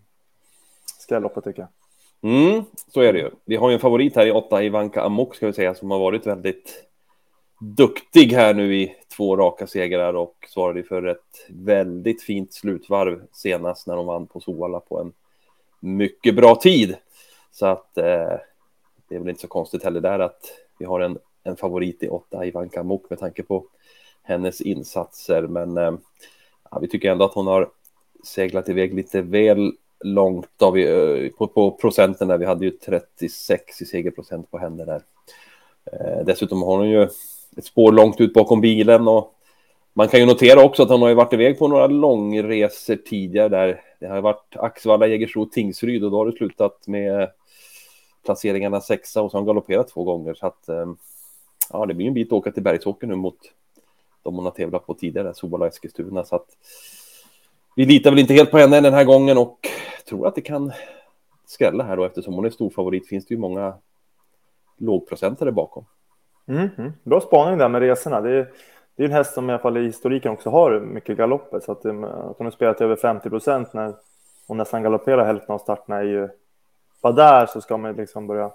skrälloppet 1.00 1.44
tycker 1.44 1.62
jag. 1.62 1.70
Mm, 2.32 2.64
så 2.94 3.02
är 3.02 3.14
det 3.14 3.20
ju. 3.20 3.32
Vi 3.46 3.56
har 3.56 3.70
ju 3.70 3.74
en 3.74 3.80
favorit 3.80 4.16
här 4.16 4.26
i 4.26 4.32
åtta, 4.32 4.64
Ivanka 4.64 5.02
Amok 5.02 5.36
ska 5.36 5.48
vi 5.48 5.54
säga, 5.54 5.76
som 5.76 5.92
har 5.92 6.00
varit 6.00 6.28
väldigt 6.28 6.86
duktig 7.60 8.34
här 8.34 8.54
nu 8.54 8.76
i 8.76 8.96
två 9.18 9.38
raka 9.38 9.68
segrar 9.68 10.14
och 10.14 10.36
svarade 10.48 10.84
för 10.84 11.04
ett 11.04 11.48
väldigt 11.50 12.24
fint 12.24 12.54
slutvarv 12.54 13.22
senast 13.32 13.88
när 13.88 13.96
de 13.96 14.06
vann 14.06 14.28
på 14.28 14.40
Soala 14.40 14.80
på 14.80 15.00
en 15.00 15.14
mycket 15.80 16.36
bra 16.36 16.56
tid. 16.56 16.96
Så 17.52 17.66
att 17.66 17.98
eh, 17.98 18.38
det 19.08 19.16
är 19.16 19.20
väl 19.20 19.30
inte 19.30 19.42
så 19.42 19.48
konstigt 19.48 19.84
heller 19.84 20.02
där 20.02 20.20
att 20.20 20.42
vi 20.80 20.86
har 20.86 21.00
en, 21.00 21.18
en 21.44 21.56
favorit 21.56 22.04
i 22.04 22.08
åtta, 22.08 22.46
Ivanka 22.46 22.80
Amok 22.80 23.10
med 23.10 23.20
tanke 23.20 23.44
på 23.44 23.66
hennes 24.24 24.62
insatser. 24.62 25.42
Men 25.42 25.78
eh, 25.78 25.94
ja, 26.72 26.80
vi 26.80 26.88
tycker 26.88 27.12
ändå 27.12 27.26
att 27.26 27.34
hon 27.34 27.48
har 27.48 27.70
seglat 28.28 28.70
iväg 28.70 28.94
lite 28.94 29.22
väl 29.22 29.72
långt 30.00 30.62
av, 30.62 30.78
eh, 30.78 31.30
på, 31.30 31.48
på 31.48 31.72
procenten 31.72 32.28
där. 32.28 32.38
Vi 32.38 32.46
hade 32.46 32.66
ju 32.66 32.72
36 32.72 33.82
i 33.82 33.86
segerprocent 33.86 34.52
på 34.52 34.58
henne 34.58 34.86
där. 34.86 35.02
Eh, 35.92 36.26
dessutom 36.26 36.62
har 36.62 36.78
hon 36.78 36.90
ju 36.90 37.04
ett 37.58 37.66
spår 37.66 37.92
långt 37.92 38.22
ut 38.22 38.34
bakom 38.34 38.62
bilen 38.62 39.08
och 39.08 39.34
man 39.94 40.08
kan 40.08 40.20
ju 40.20 40.26
notera 40.26 40.64
också 40.64 40.84
att 40.84 40.90
hon 40.90 41.02
har 41.02 41.10
ju 41.10 41.16
varit 41.16 41.34
iväg 41.34 41.60
på 41.60 41.68
några 41.68 41.88
långresor 41.88 42.96
tidigare 42.96 43.50
där. 43.50 43.82
Det 44.00 44.08
har 44.08 44.22
varit 44.22 44.56
Axvalla, 44.56 45.08
Jägersro, 45.08 45.46
Tingsryd 45.46 46.04
och 46.04 46.12
då 46.12 46.18
har 46.18 46.26
det 46.26 46.38
slutat 46.38 46.88
med 46.88 47.30
placeringarna 48.26 48.82
sexa 48.82 49.22
och 49.22 49.32
så 49.32 49.38
har 49.38 49.42
hon 49.42 49.48
galopperat 49.48 49.88
två 49.88 50.04
gånger. 50.04 50.34
Så 50.34 50.48
att 50.48 50.70
eh, 50.70 50.86
ja, 51.72 51.86
det 51.86 51.94
blir 51.94 52.08
en 52.08 52.14
bit 52.14 52.28
att 52.28 52.34
åka 52.34 52.52
till 52.52 52.64
Bergsåker 52.64 53.08
nu 53.08 53.16
mot 53.16 53.38
de 54.24 54.36
hon 54.36 54.46
har 54.46 54.52
tävlat 54.52 54.86
på 54.86 54.94
tidigare, 54.94 55.34
Sobala 55.34 55.66
och 55.66 55.72
Eskilstuna. 55.72 56.24
Så 56.24 56.36
att 56.36 56.48
vi 57.78 57.86
litar 57.86 58.10
väl 58.10 58.20
inte 58.20 58.34
helt 58.34 58.52
på 58.52 58.58
henne 58.58 58.82
den 58.82 58.94
här 58.94 59.04
gången 59.04 59.38
och 59.38 59.60
tror 60.10 60.28
att 60.28 60.36
det 60.36 60.42
kan 60.42 60.72
skrälla 61.46 61.84
här 61.84 61.98
då 61.98 62.06
eftersom 62.06 62.34
hon 62.34 62.46
är 62.46 62.50
stor 62.50 62.70
favorit 62.70 63.08
finns 63.08 63.26
det 63.26 63.34
ju 63.34 63.40
många 63.40 63.74
lågprocentare 64.78 65.52
bakom. 65.52 65.86
Mm, 66.48 66.70
mm. 66.78 66.94
Bra 67.04 67.22
spaning 67.22 67.58
där 67.58 67.70
med 67.70 67.82
resorna. 67.82 68.22
Det 68.22 68.32
är, 68.32 68.52
det 68.96 69.04
är 69.04 69.08
en 69.08 69.14
häst 69.14 69.34
som 69.34 69.50
i 69.50 69.54
alla 69.54 69.62
fall 69.62 69.78
i 69.78 69.86
historiken 69.86 70.32
också 70.32 70.50
har 70.50 70.80
mycket 70.80 71.18
galopper 71.18 71.60
så 71.60 71.72
att, 71.72 71.86
att 71.86 72.38
hon 72.38 72.46
har 72.46 72.52
spelat 72.52 72.82
över 72.82 72.96
50 72.96 73.30
procent 73.30 73.74
när 73.74 73.94
hon 74.48 74.58
nästan 74.58 74.84
galopperar 74.84 75.26
hälften 75.26 75.56
av 75.56 75.60
starterna 75.60 75.98
är 75.98 76.04
ju 76.04 76.30
vara 77.02 77.14
där 77.14 77.46
så 77.46 77.62
ska 77.62 77.78
man 77.78 77.96
liksom 77.96 78.28
börja 78.28 78.52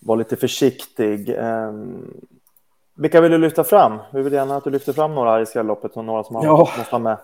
vara 0.00 0.18
lite 0.18 0.36
försiktig. 0.36 1.38
Um, 1.38 2.20
vilka 2.94 3.20
vill 3.20 3.32
du 3.32 3.38
lyfta 3.38 3.64
fram? 3.64 3.98
Vi 4.12 4.22
vill 4.22 4.32
gärna 4.32 4.56
att 4.56 4.64
du 4.64 4.70
lyfter 4.70 4.92
fram 4.92 5.14
några 5.14 5.40
i 5.40 5.46
skrälloppet 5.46 5.96
och 5.96 6.04
några 6.04 6.24
som 6.24 6.40
ja, 6.42 6.56
måste 6.56 6.90
ha 6.90 6.98
med. 6.98 7.18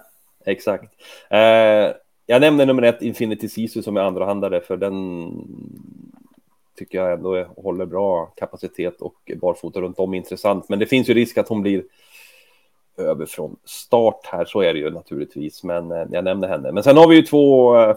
Exakt. 0.44 0.94
Eh, 1.30 1.92
jag 2.26 2.40
nämner 2.40 2.66
nummer 2.66 2.82
ett, 2.82 3.02
Infinity 3.02 3.48
Sisu 3.48 3.82
som 3.82 3.96
är 3.96 4.00
andrahandare, 4.00 4.60
för 4.60 4.76
den 4.76 5.30
tycker 6.78 6.98
jag 6.98 7.12
ändå 7.12 7.34
är, 7.34 7.44
håller 7.44 7.86
bra 7.86 8.26
kapacitet 8.26 9.00
och 9.00 9.32
barfota 9.36 9.80
runt 9.80 9.98
om 9.98 10.14
intressant. 10.14 10.68
Men 10.68 10.78
det 10.78 10.86
finns 10.86 11.08
ju 11.08 11.14
risk 11.14 11.38
att 11.38 11.48
hon 11.48 11.62
blir 11.62 11.84
över 12.96 13.26
från 13.26 13.56
start 13.64 14.26
här, 14.26 14.44
så 14.44 14.60
är 14.60 14.74
det 14.74 14.78
ju 14.78 14.90
naturligtvis. 14.90 15.64
Men 15.64 15.92
eh, 15.92 16.06
jag 16.10 16.24
nämner 16.24 16.48
henne. 16.48 16.72
Men 16.72 16.82
sen 16.82 16.96
har 16.96 17.08
vi 17.08 17.16
ju 17.16 17.22
två 17.22 17.76
eh, 17.76 17.96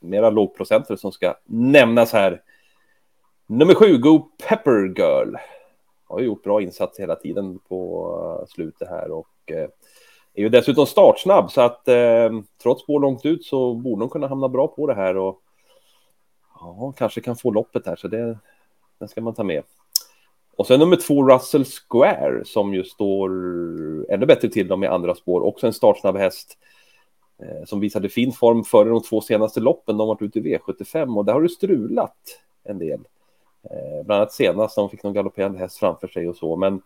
mera 0.00 0.30
lågprocentare 0.30 0.98
som 0.98 1.12
ska 1.12 1.34
nämnas 1.44 2.12
här. 2.12 2.42
Nummer 3.46 3.74
sju, 3.74 3.98
Go 3.98 4.30
Pepper 4.48 4.94
Girl. 4.96 5.34
Har 6.08 6.20
gjort 6.20 6.42
bra 6.42 6.62
insats 6.62 7.00
hela 7.00 7.16
tiden 7.16 7.58
på 7.68 8.38
eh, 8.40 8.46
slutet 8.48 8.88
här 8.88 9.10
och 9.10 9.52
eh, 9.52 9.68
är 10.40 10.44
ju 10.44 10.48
dessutom 10.48 10.86
startsnabb 10.86 11.50
så 11.50 11.60
att 11.60 11.88
eh, 11.88 12.30
trots 12.62 12.82
spår 12.82 13.00
långt 13.00 13.26
ut 13.26 13.44
så 13.44 13.74
borde 13.74 14.02
de 14.02 14.08
kunna 14.08 14.26
hamna 14.26 14.48
bra 14.48 14.68
på 14.68 14.86
det 14.86 14.94
här 14.94 15.16
och 15.16 15.40
ja, 16.60 16.92
kanske 16.96 17.20
kan 17.20 17.36
få 17.36 17.50
loppet 17.50 17.86
här 17.86 17.96
så 17.96 18.08
det, 18.08 18.38
den 18.98 19.08
ska 19.08 19.20
man 19.20 19.34
ta 19.34 19.44
med. 19.44 19.62
Och 20.56 20.66
sen 20.66 20.80
nummer 20.80 20.96
två, 20.96 21.28
Russell 21.28 21.64
Square, 21.64 22.44
som 22.44 22.74
ju 22.74 22.84
står 22.84 23.30
ännu 24.12 24.26
bättre 24.26 24.48
till 24.48 24.68
dem 24.68 24.84
i 24.84 24.86
andra 24.86 25.14
spår. 25.14 25.40
Också 25.40 25.66
en 25.66 25.72
startsnabb 25.72 26.16
häst. 26.16 26.58
Eh, 27.42 27.64
som 27.64 27.80
visade 27.80 28.08
fin 28.08 28.32
form 28.32 28.64
före 28.64 28.88
de 28.88 29.02
två 29.02 29.20
senaste 29.20 29.60
loppen. 29.60 29.96
De 29.96 30.08
varit 30.08 30.22
ute 30.22 30.38
i 30.38 30.42
V75 30.42 31.16
och 31.16 31.24
där 31.24 31.32
har 31.32 31.42
det 31.42 31.48
strulat 31.48 32.16
en 32.64 32.78
del. 32.78 33.00
Eh, 33.62 34.04
bland 34.06 34.20
annat 34.20 34.32
senast 34.32 34.76
de 34.76 34.90
fick 34.90 35.02
någon 35.02 35.12
galopperande 35.12 35.58
häst 35.58 35.78
framför 35.78 36.08
sig 36.08 36.28
och 36.28 36.36
så. 36.36 36.56
Men 36.56 36.82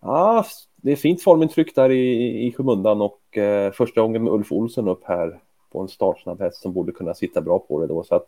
ja, 0.00 0.44
det 0.76 0.92
är 0.92 0.96
fint 0.96 1.22
formintryck 1.22 1.74
där 1.74 1.90
i, 1.90 2.46
i 2.46 2.52
skymundan 2.52 3.00
och 3.00 3.38
eh, 3.38 3.72
första 3.72 4.00
gången 4.00 4.24
med 4.24 4.32
Ulf 4.32 4.52
Olsson 4.52 4.88
upp 4.88 5.04
här 5.04 5.38
på 5.72 5.80
en 5.80 5.88
startsnabb 5.88 6.40
häst 6.40 6.62
som 6.62 6.72
borde 6.72 6.92
kunna 6.92 7.14
sitta 7.14 7.40
bra 7.40 7.58
på 7.58 7.80
det 7.80 7.86
då. 7.86 8.02
Så 8.02 8.14
att 8.14 8.26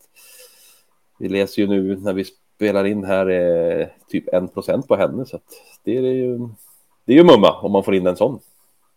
vi 1.19 1.29
läser 1.29 1.63
ju 1.63 1.69
nu 1.69 1.97
när 1.97 2.13
vi 2.13 2.25
spelar 2.25 2.85
in 2.85 3.05
här 3.05 3.29
eh, 3.29 3.87
typ 4.09 4.35
en 4.35 4.49
procent 4.49 4.89
på 4.89 4.97
henne 4.97 5.27
så 5.27 5.37
att 5.37 5.43
det 5.85 5.97
är 5.97 6.03
ju. 6.03 6.49
Det 7.05 7.13
är 7.13 7.17
ju 7.17 7.25
mumma 7.25 7.61
om 7.61 7.73
man 7.73 7.85
får 7.85 7.95
in 7.95 8.07
en 8.07 8.17
sån. 8.17 8.39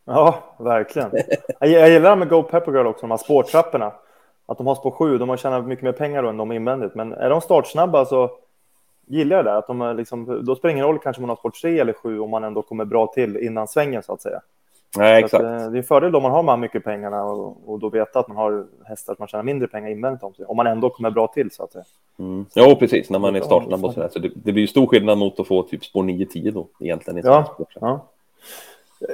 Ja, 0.05 0.55
verkligen. 0.59 1.11
Jag, 1.59 1.69
jag 1.69 1.89
gillar 1.89 2.09
det 2.09 2.15
med 2.15 2.29
Go 2.29 2.43
Pepper 2.43 2.71
Girl 2.71 2.87
också, 2.87 3.01
de 3.01 3.11
här 3.11 3.17
spårtrapporna. 3.17 3.93
Att 4.45 4.57
de 4.57 4.67
har 4.67 4.75
spår 4.75 4.91
sju, 4.91 5.17
de 5.17 5.29
har 5.29 5.37
tjänat 5.37 5.67
mycket 5.67 5.83
mer 5.83 5.91
pengar 5.91 6.23
än 6.23 6.37
de 6.37 6.51
invändigt. 6.51 6.95
Men 6.95 7.13
är 7.13 7.29
de 7.29 7.41
startsnabba 7.41 8.05
så 8.05 8.31
gillar 9.05 9.35
jag 9.35 9.45
det. 9.45 9.57
Att 9.57 9.67
de 9.67 9.95
liksom, 9.97 10.45
då 10.45 10.55
spelar 10.55 10.69
det 10.69 10.77
ingen 10.77 10.85
roll 10.85 10.99
kanske 10.99 11.21
man 11.21 11.29
har 11.29 11.35
spår 11.35 11.49
tre 11.49 11.79
eller 11.79 11.93
sju 11.93 12.19
om 12.19 12.29
man 12.29 12.43
ändå 12.43 12.61
kommer 12.61 12.85
bra 12.85 13.07
till 13.07 13.37
innan 13.37 13.67
svängen 13.67 14.03
så 14.03 14.13
att 14.13 14.21
säga. 14.21 14.41
Nej, 14.97 15.23
exakt. 15.23 15.43
Att, 15.43 15.61
eh, 15.61 15.69
det 15.71 15.75
är 15.75 15.77
en 15.77 15.83
fördel 15.83 16.15
om 16.15 16.23
man 16.23 16.31
har 16.31 16.43
man 16.43 16.59
mycket 16.59 16.83
pengarna 16.83 17.23
och, 17.23 17.57
och 17.65 17.79
då 17.79 17.89
vet 17.89 18.15
att 18.15 18.27
man 18.27 18.37
har 18.37 18.65
hästar 18.85 19.13
att 19.13 19.19
man 19.19 19.27
tjänar 19.27 19.43
mindre 19.43 19.67
pengar 19.67 19.89
invändigt 19.89 20.23
om 20.23 20.33
sig. 20.33 20.45
Om 20.45 20.57
man 20.57 20.67
ändå 20.67 20.89
kommer 20.89 21.11
bra 21.11 21.27
till 21.27 21.51
så 21.51 21.63
att 21.63 21.71
säga. 21.71 21.85
Mm. 22.19 22.45
Ja, 22.53 22.75
precis. 22.79 23.09
När 23.09 23.19
man 23.19 23.35
är 23.35 23.41
startsnabb 23.41 23.85
och 23.85 23.93
sådär. 23.93 24.09
Så 24.13 24.19
det, 24.19 24.31
det 24.35 24.51
blir 24.51 24.61
ju 24.61 24.67
stor 24.67 24.87
skillnad 24.87 25.17
mot 25.17 25.39
att 25.39 25.47
få 25.47 25.63
typ 25.63 25.85
spår 25.85 26.03
9-10 26.03 26.51
då 26.51 26.67
egentligen. 26.79 27.17
I 27.17 27.21
ja, 27.23 27.57
ja. 27.79 28.05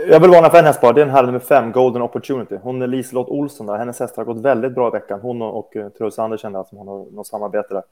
Jag 0.07 0.19
vill 0.19 0.29
varna 0.29 0.49
för 0.49 0.57
en 0.57 0.65
häst 0.65 0.81
bara. 0.81 0.93
Det 0.93 1.01
är 1.01 1.05
en 1.05 1.11
herre 1.11 1.25
nummer 1.25 1.39
fem, 1.39 1.71
Golden 1.71 2.01
Opportunity. 2.01 2.57
Hon 2.63 2.81
är 2.81 2.87
Liselott 2.87 3.29
Olsson 3.29 3.67
där. 3.67 3.77
Hennes 3.77 3.99
hästar 3.99 4.25
har 4.25 4.33
gått 4.33 4.43
väldigt 4.43 4.75
bra 4.75 4.87
i 4.87 4.91
veckan. 4.91 5.19
Hon 5.21 5.41
och, 5.41 5.59
och 5.59 5.75
eh, 5.75 5.89
Truls 5.89 6.19
Andersen 6.19 6.53
där, 6.53 6.63
som 6.63 6.77
har 6.77 6.85
något 6.85 7.27
samarbete 7.27 7.73
där. 7.73 7.83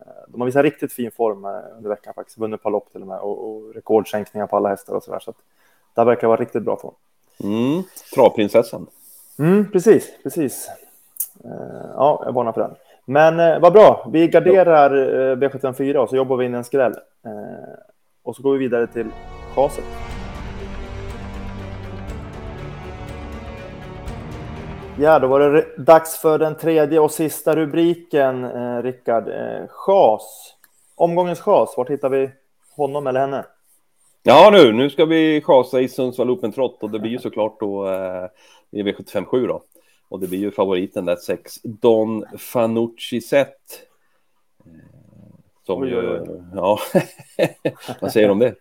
Eh, 0.00 0.12
de 0.28 0.40
har 0.40 0.46
visat 0.46 0.62
riktigt 0.62 0.92
fin 0.92 1.10
form 1.10 1.44
eh, 1.44 1.76
under 1.76 1.90
veckan 1.90 2.14
faktiskt. 2.14 2.38
Vunnit 2.38 2.58
ett 2.58 2.62
par 2.62 2.70
lopp 2.70 2.92
till 2.92 3.00
och 3.00 3.06
med 3.06 3.18
och, 3.18 3.48
och 3.48 3.74
rekordsänkningar 3.74 4.46
på 4.46 4.56
alla 4.56 4.68
hästar 4.68 4.94
och 4.94 5.02
så 5.02 5.10
där. 5.10 5.18
Så 5.18 5.34
det 5.94 6.04
verkar 6.04 6.28
vara 6.28 6.40
riktigt 6.40 6.62
bra 6.62 6.76
form. 6.76 6.94
Mm, 7.44 7.82
travprinsessan. 8.14 8.86
Mm, 9.38 9.70
precis, 9.70 10.22
precis. 10.22 10.70
Ja, 11.94 12.22
jag 12.24 12.32
varnar 12.32 12.52
för 12.52 12.60
den. 12.60 12.74
Men 13.04 13.60
vad 13.60 13.72
bra. 13.72 14.08
Vi 14.12 14.28
garderar 14.28 14.90
B754 15.36 15.96
och 15.96 16.08
så 16.08 16.16
jobbar 16.16 16.36
vi 16.36 16.46
in 16.46 16.54
en 16.54 16.64
skräll. 16.64 16.94
Och 18.22 18.36
så 18.36 18.42
går 18.42 18.52
vi 18.52 18.58
vidare 18.58 18.86
till 18.86 19.06
chaset. 19.54 19.84
Ja, 25.00 25.18
då 25.18 25.26
var 25.26 25.40
det 25.40 25.66
dags 25.76 26.18
för 26.18 26.38
den 26.38 26.56
tredje 26.56 27.00
och 27.00 27.10
sista 27.10 27.56
rubriken, 27.56 28.44
eh, 28.44 28.82
Rickard. 28.82 29.28
Eh, 29.28 29.68
chas. 29.68 30.54
Omgångens 30.94 31.40
chas, 31.40 31.74
var 31.76 31.86
hittar 31.86 32.08
vi 32.08 32.30
honom 32.76 33.06
eller 33.06 33.20
henne? 33.20 33.46
Ja, 34.22 34.50
nu, 34.52 34.72
nu 34.72 34.90
ska 34.90 35.04
vi 35.04 35.40
chasa 35.40 35.80
i 35.80 35.88
Sundsvall 35.88 36.30
Open 36.30 36.52
Trot 36.52 36.82
och 36.82 36.90
det 36.90 36.98
blir 36.98 37.10
ju 37.10 37.18
såklart 37.18 37.60
då 37.60 37.88
eh, 37.88 38.26
i 38.70 38.82
V757 38.82 39.46
då. 39.46 39.62
Och 40.08 40.20
det 40.20 40.26
blir 40.28 40.38
ju 40.38 40.50
favoriten 40.50 41.04
där, 41.04 41.16
sex 41.16 41.54
Don 41.62 42.24
Fanucci 42.38 43.20
Set. 43.20 43.82
Eh, 44.66 44.72
som 45.66 45.82
oj, 45.82 45.88
ju, 45.88 45.98
oj, 45.98 46.20
oj. 46.28 46.42
ja, 46.54 46.78
vad 48.00 48.12
säger 48.12 48.26
du 48.26 48.32
om 48.32 48.38
det? 48.38 48.54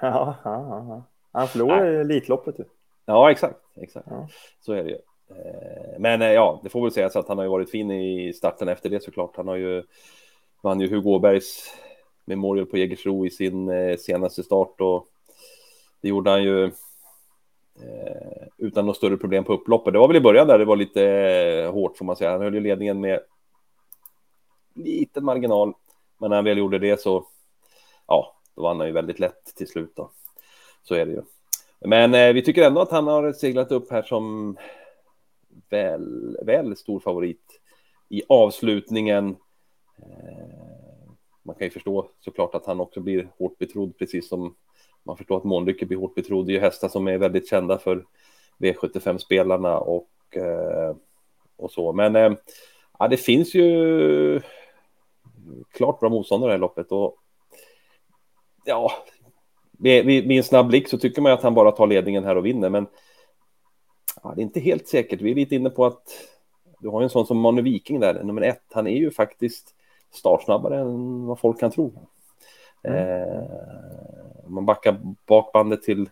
Ja, 0.00 0.36
ja, 0.44 0.84
ja. 0.88 1.02
han 1.32 1.48
förlorade 1.48 2.00
Elitloppet 2.00 2.58
ju. 2.58 2.64
Ja, 3.04 3.30
exakt, 3.30 3.60
exakt. 3.76 4.06
Ja. 4.10 4.28
Så 4.60 4.72
är 4.72 4.84
det 4.84 4.90
ju. 4.90 4.98
Eh, 5.30 5.98
men 5.98 6.22
eh, 6.22 6.32
ja, 6.32 6.60
det 6.62 6.68
får 6.68 6.82
väl 6.82 6.90
sägas 6.90 7.16
att 7.16 7.28
han 7.28 7.38
har 7.38 7.44
ju 7.44 7.50
varit 7.50 7.70
fin 7.70 7.90
i 7.90 8.32
starten 8.32 8.68
efter 8.68 8.90
det 8.90 9.02
såklart. 9.02 9.36
Han 9.36 9.48
har 9.48 9.56
ju 9.56 9.82
vann 10.60 10.80
ju 10.80 10.88
Hugo 10.88 11.10
Åbergs 11.10 11.74
Memorial 12.24 12.66
på 12.66 12.76
Jägersro 12.76 13.26
i 13.26 13.30
sin 13.30 13.68
eh, 13.68 13.96
senaste 13.96 14.42
start 14.42 14.80
och 14.80 15.06
det 16.00 16.08
gjorde 16.08 16.30
han 16.30 16.42
ju 16.42 16.70
utan 18.58 18.86
något 18.86 18.96
större 18.96 19.16
problem 19.16 19.44
på 19.44 19.52
upploppet. 19.52 19.92
Det 19.92 19.98
var 19.98 20.08
väl 20.08 20.16
i 20.16 20.20
början 20.20 20.46
där 20.46 20.58
det 20.58 20.64
var 20.64 20.76
lite 20.76 21.70
hårt 21.72 21.98
får 21.98 22.04
man 22.04 22.16
säga. 22.16 22.30
Han 22.30 22.40
höll 22.40 22.54
ju 22.54 22.60
ledningen 22.60 23.00
med 23.00 23.20
liten 24.74 25.24
marginal, 25.24 25.74
men 26.18 26.30
när 26.30 26.36
han 26.36 26.44
väl 26.44 26.58
gjorde 26.58 26.78
det 26.78 27.00
så 27.00 27.26
ja, 28.06 28.36
då 28.54 28.62
vann 28.62 28.78
han 28.78 28.86
ju 28.86 28.92
väldigt 28.92 29.18
lätt 29.18 29.44
till 29.56 29.68
slut 29.68 29.92
då. 29.96 30.10
Så 30.82 30.94
är 30.94 31.06
det 31.06 31.12
ju. 31.12 31.22
Men 31.80 32.14
eh, 32.14 32.32
vi 32.32 32.42
tycker 32.42 32.66
ändå 32.66 32.80
att 32.80 32.90
han 32.90 33.06
har 33.06 33.32
seglat 33.32 33.72
upp 33.72 33.90
här 33.90 34.02
som 34.02 34.56
väl, 35.70 36.36
väl 36.42 36.76
stor 36.76 37.00
favorit 37.00 37.60
i 38.08 38.22
avslutningen. 38.28 39.36
Eh, 39.98 41.08
man 41.42 41.54
kan 41.54 41.66
ju 41.66 41.70
förstå 41.70 42.10
såklart 42.20 42.54
att 42.54 42.66
han 42.66 42.80
också 42.80 43.00
blir 43.00 43.28
hårt 43.38 43.58
betrodd, 43.58 43.98
precis 43.98 44.28
som 44.28 44.54
man 45.02 45.16
förstår 45.16 45.36
att 45.36 45.44
Månlycke 45.44 45.86
blir 45.86 45.98
hårt 45.98 46.14
betrodd. 46.14 46.46
Det 46.46 46.52
är 46.52 46.54
ju 46.54 46.60
hästar 46.60 46.88
som 46.88 47.08
är 47.08 47.18
väldigt 47.18 47.48
kända 47.48 47.78
för 47.78 48.04
V75-spelarna 48.58 49.78
och, 49.78 50.36
eh, 50.36 50.96
och 51.56 51.70
så. 51.70 51.92
Men 51.92 52.16
eh, 52.16 52.32
ja, 52.98 53.08
det 53.08 53.16
finns 53.16 53.54
ju 53.54 54.40
klart 55.72 56.00
bra 56.00 56.08
motståndare 56.08 56.50
i 56.50 56.50
det 56.50 56.54
här 56.54 56.60
loppet 56.60 56.92
och 56.92 57.16
ja, 58.64 58.92
vid, 59.78 60.06
vid, 60.06 60.28
vid 60.28 60.36
en 60.36 60.44
snabb 60.44 60.68
blick 60.68 60.88
så 60.88 60.98
tycker 60.98 61.22
man 61.22 61.32
att 61.32 61.42
han 61.42 61.54
bara 61.54 61.72
tar 61.72 61.86
ledningen 61.86 62.24
här 62.24 62.36
och 62.36 62.46
vinner, 62.46 62.70
men 62.70 62.86
ja, 64.26 64.32
det 64.36 64.40
är 64.40 64.44
inte 64.44 64.60
helt 64.60 64.88
säkert. 64.88 65.20
Vi 65.20 65.30
är 65.30 65.34
lite 65.34 65.54
inne 65.54 65.70
på 65.70 65.86
att 65.86 66.02
du 66.78 66.88
har 66.88 67.02
en 67.02 67.10
sån 67.10 67.26
som 67.26 67.38
Manu 67.38 67.62
Viking 67.62 68.00
där, 68.00 68.24
nummer 68.24 68.42
ett. 68.42 68.64
Han 68.72 68.86
är 68.86 68.96
ju 68.96 69.10
faktiskt 69.10 69.74
startsnabbare 70.12 70.80
än 70.80 71.26
vad 71.26 71.38
folk 71.38 71.60
kan 71.60 71.70
tro. 71.70 71.92
Mm. 72.82 72.98
Eh, 72.98 73.44
man 74.46 74.66
backar 74.66 75.00
bakbandet 75.26 75.82
till 75.82 76.10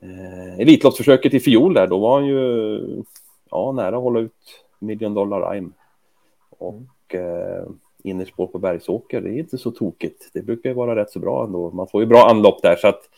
eh, 0.00 0.60
Elitloppsförsöket 0.60 1.34
i 1.34 1.40
fiol 1.40 1.74
där, 1.74 1.86
då 1.86 1.98
var 1.98 2.20
han 2.20 2.26
ju 2.26 2.80
ja, 3.50 3.72
nära 3.72 3.96
att 3.96 4.02
hålla 4.02 4.20
ut 4.20 4.64
Million 4.78 5.14
Dollar 5.14 5.50
Rhyme. 5.52 5.70
Och 6.58 7.14
eh, 7.14 7.64
innerspår 8.02 8.46
på 8.46 8.58
Bergsåker, 8.58 9.20
det 9.20 9.30
är 9.30 9.38
inte 9.38 9.58
så 9.58 9.70
tokigt. 9.70 10.30
Det 10.32 10.42
brukar 10.42 10.70
ju 10.70 10.74
vara 10.74 10.96
rätt 10.96 11.10
så 11.10 11.18
bra 11.18 11.44
ändå. 11.44 11.70
Man 11.70 11.88
får 11.88 12.00
ju 12.00 12.06
bra 12.06 12.30
anlopp 12.30 12.62
där 12.62 12.76
så 12.76 12.88
att 12.88 13.08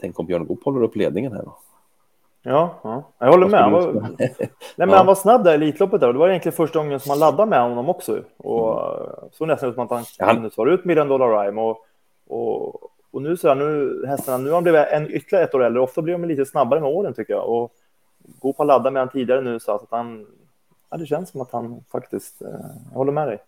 tänk 0.00 0.18
om 0.18 0.26
Björn 0.26 0.46
Goop 0.46 0.64
håller 0.64 0.82
upp 0.82 0.96
ledningen 0.96 1.32
här 1.32 1.42
då. 1.42 1.58
Ja, 2.46 2.80
ja, 2.82 3.02
jag 3.18 3.30
håller 3.30 3.48
med. 3.48 3.60
Han 3.60 3.72
var, 3.72 3.92
nej, 4.18 4.36
men 4.76 4.88
ja. 4.88 4.96
han 4.96 5.06
var 5.06 5.14
snabb 5.14 5.44
där 5.44 5.52
i 5.52 5.54
Elitloppet. 5.54 6.00
Där. 6.00 6.12
Det 6.12 6.18
var 6.18 6.28
egentligen 6.28 6.56
första 6.56 6.78
gången 6.78 7.00
som 7.00 7.08
man 7.08 7.18
laddade 7.18 7.50
med 7.50 7.62
honom 7.62 7.88
också. 7.88 8.22
Och 8.36 8.96
mm. 8.96 9.30
så 9.32 9.46
nästan 9.46 9.68
ut 9.68 9.74
som 9.74 9.84
att 9.84 9.90
han 9.90 10.04
ja, 10.18 10.34
kunde 10.34 10.50
svara 10.50 10.72
ut 10.72 10.84
Million 10.84 11.08
Dollar 11.08 11.44
Rhyme. 11.44 11.60
Och, 11.60 11.78
och, 12.28 12.74
och 13.10 13.22
nu 13.22 13.36
så 13.36 13.48
här, 13.48 13.54
nu 13.54 14.02
hästarna, 14.06 14.38
nu 14.38 14.48
har 14.48 14.54
han 14.54 14.62
blivit 14.62 14.86
en, 14.90 15.10
ytterligare 15.10 15.44
ett 15.44 15.54
år 15.54 15.64
äldre. 15.64 15.82
Ofta 15.82 16.02
blir 16.02 16.12
de 16.12 16.24
lite 16.24 16.44
snabbare 16.44 16.80
med 16.80 16.90
åren 16.90 17.14
tycker 17.14 17.32
jag. 17.32 17.48
Och 17.48 17.72
gå 18.38 18.52
på 18.52 18.64
ladda 18.64 18.90
med 18.90 19.02
honom 19.02 19.12
tidigare 19.12 19.40
nu 19.40 19.60
så 19.60 19.72
att 19.72 19.86
han, 19.90 20.26
ja, 20.90 20.96
det 20.96 21.06
känns 21.06 21.30
som 21.30 21.40
att 21.40 21.52
han 21.52 21.84
faktiskt, 21.92 22.42
eh, 22.42 22.48
jag 22.90 22.98
håller 22.98 23.12
med 23.12 23.28
dig. 23.28 23.38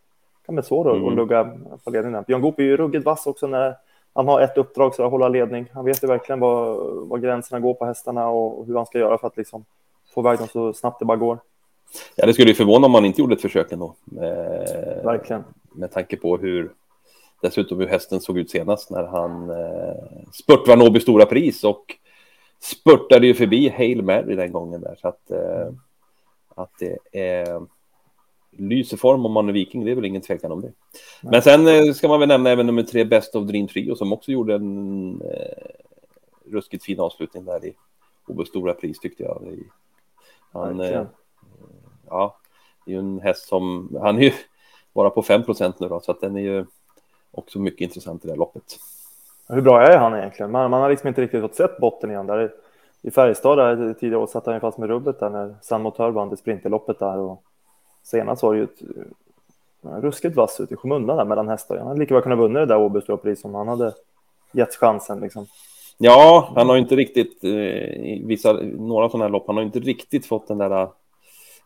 Kan 0.47 0.55
bli 0.55 0.65
svårt 0.65 0.87
mm. 0.87 1.09
att 1.09 1.15
lugga 1.15 1.51
på 1.85 1.91
ledningen. 1.91 2.25
Björn 2.27 2.41
Goop 2.41 2.59
är 2.59 2.63
ju 2.63 2.77
ruggigt 2.77 3.05
vass 3.07 3.27
också 3.27 3.47
när 3.47 3.77
han 4.17 4.29
har 4.29 4.41
ett 4.41 4.57
uppdrag 4.57 4.95
så 4.95 5.05
att 5.05 5.11
hålla 5.11 5.29
ledning. 5.29 5.71
Han 5.75 5.85
vet 5.85 6.03
ju 6.03 6.07
verkligen 6.07 6.41
var, 6.41 6.75
var 7.07 7.19
gränserna 7.19 7.61
går 7.61 7.75
på 7.75 7.85
hästarna 7.85 8.29
och 8.29 8.67
hur 8.67 8.77
han 8.77 8.87
ska 8.87 8.99
göra 8.99 9.19
för 9.19 9.27
att 9.27 9.37
liksom 9.37 9.65
få 10.15 10.21
iväg 10.21 10.39
dem 10.39 10.49
så 10.49 10.73
snabbt 10.73 10.99
det 10.99 11.05
bara 11.05 11.17
går. 11.17 11.39
Ja, 12.17 12.27
det 12.27 12.33
skulle 12.33 12.49
ju 12.49 12.55
förvåna 12.55 12.87
om 12.87 12.93
man 12.93 13.05
inte 13.05 13.21
gjorde 13.21 13.35
ett 13.35 13.41
försök 13.41 13.73
ändå. 13.73 13.95
Eh, 14.17 15.05
verkligen. 15.05 15.45
Med 15.73 15.93
tanke 15.93 16.17
på 16.17 16.37
hur 16.37 16.73
dessutom 17.43 17.79
hur 17.79 17.87
hästen 17.87 18.21
såg 18.21 18.39
ut 18.39 18.51
senast 18.51 18.91
när 18.91 19.05
han 19.05 19.51
eh, 19.51 20.29
spurtade 20.33 20.85
Noby 20.85 21.01
stora 21.01 21.27
pris 21.27 21.65
och 21.65 21.85
spurtade 22.61 23.27
ju 23.27 23.35
förbi 23.35 23.69
Hail 23.69 24.03
Mary 24.03 24.37
den 24.37 24.53
gången 24.53 24.81
där 24.81 24.95
så 25.01 25.09
att 25.09 25.31
eh, 25.31 25.73
att 26.55 26.71
det 26.79 26.99
är 27.13 27.67
lyseform 28.59 29.27
om 29.27 29.33
man 29.33 29.49
är 29.49 29.53
viking, 29.53 29.85
det 29.85 29.91
är 29.91 29.95
väl 29.95 30.05
ingen 30.05 30.23
tvekan 30.23 30.53
om 30.53 30.61
det. 30.61 30.73
Nej. 31.23 31.31
Men 31.31 31.43
sen 31.43 31.67
eh, 31.67 31.93
ska 31.93 32.09
man 32.09 32.21
väl 32.21 32.29
nämna 32.29 32.51
även 32.51 32.67
nummer 32.67 32.83
tre, 32.83 33.05
Best 33.05 33.35
of 33.35 33.45
Dream 33.45 33.69
Trio, 33.69 33.95
som 33.95 34.13
också 34.13 34.33
gjorde 34.33 34.55
en 34.55 35.23
eh, 35.23 35.71
ruskigt 36.53 36.85
fin 36.85 37.01
avslutning 37.01 37.45
där 37.45 37.65
i 37.65 37.75
Obos 38.27 38.49
stora 38.49 38.75
pris 38.75 38.99
tyckte 38.99 39.23
jag. 39.23 39.43
Han, 40.53 40.81
eh, 40.81 41.03
ja, 42.09 42.37
det 42.85 42.91
är 42.91 42.95
ju 42.95 42.99
en 42.99 43.21
häst 43.21 43.49
som, 43.49 43.97
han 44.03 44.19
är 44.19 44.23
ju 44.23 44.33
bara 44.93 45.11
på 45.11 45.23
5% 45.23 45.75
nu 45.79 45.89
då, 45.89 46.01
så 46.01 46.11
att 46.11 46.21
den 46.21 46.37
är 46.37 46.41
ju 46.41 46.67
också 47.31 47.59
mycket 47.59 47.81
intressant 47.81 48.25
i 48.25 48.27
det 48.27 48.33
här 48.33 48.39
loppet. 48.39 48.79
Hur 49.49 49.63
bra 49.63 49.83
är 49.83 49.99
han 49.99 50.15
egentligen? 50.15 50.51
Man, 50.51 50.71
man 50.71 50.83
har 50.83 50.91
liksom 50.91 51.09
inte 51.09 51.23
riktigt 51.23 51.41
fått 51.41 51.55
sett 51.55 51.79
botten 51.79 52.11
igen 52.11 52.27
där. 52.27 52.53
I 53.03 53.11
Färjestad 53.11 53.59
där 53.59 53.95
tidigare 53.95 54.23
år 54.23 54.27
satt 54.27 54.47
han 54.47 54.55
ju 54.55 54.61
fast 54.61 54.79
med 54.79 54.89
rubbet 54.89 55.21
där 55.21 55.31
när 55.31 55.55
San 55.63 55.83
Motör 55.83 56.11
vann 56.11 56.29
det 56.29 56.37
sprinterloppet 56.37 56.99
där 56.99 57.19
och 57.19 57.43
senast 58.07 58.43
var 58.43 58.55
det 58.55 58.59
ju 58.59 58.65
ett 58.65 58.83
eh, 59.85 60.01
ruskigt 60.01 60.37
vass 60.37 60.61
ut 60.61 60.73
i 60.73 60.77
skymundan 60.77 61.17
där 61.17 61.25
mellan 61.25 61.49
hästar. 61.49 61.79
Han 61.79 61.87
hade 61.87 62.01
lika 62.01 62.15
väl 62.15 62.23
kunnat 62.23 62.39
vinna 62.39 62.61
det 62.61 62.67
där 62.67 62.79
Åby 62.79 63.01
pris 63.01 63.45
om 63.45 63.55
han 63.55 63.69
hade 63.69 63.95
getts 64.53 64.77
chansen 64.77 65.21
liksom. 65.21 65.47
Ja, 65.99 66.53
han 66.55 66.69
har 66.69 66.77
inte 66.77 66.97
riktigt 66.97 67.45
eh, 67.45 68.27
vissa, 68.27 68.53
några 68.63 69.09
sådana 69.09 69.25
här 69.25 69.31
lopp, 69.31 69.47
han 69.47 69.57
har 69.57 69.63
inte 69.63 69.81
riktigt 69.81 70.27
fått 70.27 70.49
den 70.49 70.59
där 70.59 70.83
eh, 70.83 70.91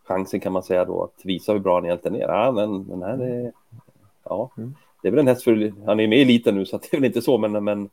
chansen 0.05 0.41
kan 0.41 0.53
man 0.53 0.63
säga 0.63 0.85
då 0.85 1.05
att 1.05 1.25
visa 1.25 1.53
hur 1.53 1.61
bra 1.61 1.75
han 1.75 1.85
egentligen 1.85 2.17
är. 2.17 2.29
Ja, 2.29 2.53
men 2.53 2.89
den 2.89 3.03
här 3.03 3.19
är, 3.19 3.53
ja, 4.25 4.51
mm. 4.57 4.75
det 5.03 5.09
är 5.09 5.13
väl 5.13 5.21
en 5.21 5.29
häst 5.29 5.45
för, 5.45 5.73
han 5.87 6.01
är 6.01 6.09
med 6.09 6.19
i 6.19 6.23
eliten 6.23 6.55
nu 6.55 6.67
så 6.67 6.77
det 6.77 6.93
är 6.93 6.97
väl 6.97 7.05
inte 7.05 7.23
så, 7.23 7.39
men, 7.39 7.65
men 7.65 7.91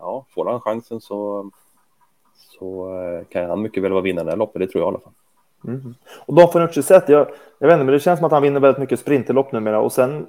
ja, 0.00 0.26
får 0.34 0.46
han 0.46 0.60
chansen 0.60 1.00
så, 1.00 1.50
så 2.34 2.88
kan 3.28 3.50
han 3.50 3.62
mycket 3.62 3.82
väl 3.82 3.92
vara 3.92 4.02
vinnare 4.02 4.22
i 4.22 4.24
det 4.24 4.30
här 4.30 4.38
loppet, 4.38 4.60
det 4.60 4.66
tror 4.66 4.82
jag 4.82 4.86
i 4.86 4.92
alla 4.94 5.00
fall. 5.00 5.12
Mm. 5.64 5.94
Och 6.26 6.40
får 6.40 6.52
Fanucci 6.52 6.82
sett, 6.82 7.08
jag, 7.08 7.26
jag 7.58 7.68
vet 7.68 7.74
inte, 7.74 7.84
men 7.84 7.92
det 7.92 8.00
känns 8.00 8.18
som 8.18 8.26
att 8.26 8.32
han 8.32 8.42
vinner 8.42 8.60
väldigt 8.60 8.80
mycket 8.80 9.00
sprinterlopp 9.00 9.52
numera 9.52 9.80
och 9.80 9.92
sen 9.92 10.26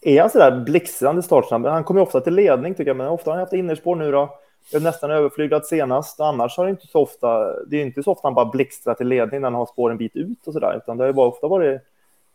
är 0.00 0.20
han 0.20 0.30
så 0.30 0.38
där 0.38 0.60
blixtrande 0.60 1.22
startsnabb. 1.22 1.66
Han 1.66 1.84
kommer 1.84 2.00
ofta 2.00 2.20
till 2.20 2.34
ledning 2.34 2.74
tycker 2.74 2.90
jag, 2.90 2.96
men 2.96 3.08
ofta 3.08 3.30
har 3.30 3.36
han 3.36 3.40
haft 3.40 3.52
innerspår 3.52 3.96
nu 3.96 4.12
då. 4.12 4.38
Nästan 4.80 5.10
överflyglat 5.10 5.66
senast. 5.66 6.20
Annars 6.20 6.56
har 6.56 6.64
det 6.64 6.70
inte 6.70 6.86
så 6.86 7.00
ofta. 7.00 7.62
Det 7.66 7.76
är 7.76 7.82
inte 7.82 8.02
så 8.02 8.12
ofta 8.12 8.26
han 8.26 8.34
bara 8.34 8.50
blixtrar 8.50 8.94
till 8.94 9.08
ledning 9.08 9.40
när 9.40 9.46
han 9.46 9.54
har 9.54 9.66
spår 9.66 9.90
en 9.90 9.96
bit 9.96 10.16
ut 10.16 10.46
och 10.46 10.52
sådär, 10.52 10.76
utan 10.76 10.96
det 10.96 11.02
har 11.02 11.08
ju 11.08 11.12
bara 11.12 11.28
ofta 11.28 11.48
varit 11.48 11.80